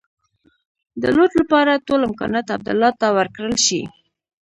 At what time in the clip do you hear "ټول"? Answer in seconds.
1.87-1.99